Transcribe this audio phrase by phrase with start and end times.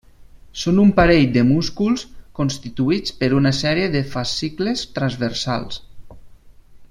[0.59, 2.05] Són un parell de músculs
[2.39, 5.81] constituïts per una sèrie de fascicles transversals.